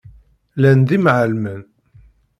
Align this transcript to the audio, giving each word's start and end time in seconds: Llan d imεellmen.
Llan 0.59 0.79
d 0.87 0.89
imεellmen. 0.97 1.61